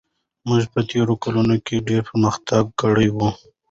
[0.47, 3.17] موږ په تېرو کلونو کې ډېر پرمختګ کړی و.